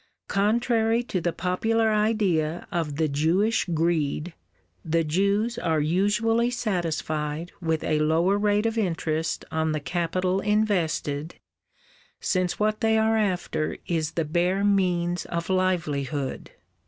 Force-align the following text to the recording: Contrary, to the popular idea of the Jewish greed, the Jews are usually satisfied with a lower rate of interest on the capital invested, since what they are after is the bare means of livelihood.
Contrary, 0.29 1.03
to 1.03 1.21
the 1.21 1.31
popular 1.31 1.91
idea 1.93 2.65
of 2.71 2.95
the 2.95 3.07
Jewish 3.07 3.65
greed, 3.65 4.33
the 4.83 5.03
Jews 5.03 5.59
are 5.59 5.79
usually 5.79 6.49
satisfied 6.49 7.51
with 7.61 7.83
a 7.83 7.99
lower 7.99 8.35
rate 8.39 8.65
of 8.65 8.79
interest 8.79 9.45
on 9.51 9.73
the 9.73 9.79
capital 9.79 10.39
invested, 10.39 11.35
since 12.19 12.59
what 12.59 12.81
they 12.81 12.97
are 12.97 13.15
after 13.15 13.77
is 13.85 14.13
the 14.13 14.25
bare 14.25 14.63
means 14.63 15.25
of 15.27 15.51
livelihood. 15.51 16.49